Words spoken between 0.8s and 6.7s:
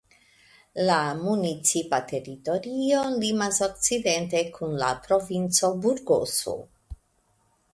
La municipa teritorio limas okcidente kun la provinco Burgoso.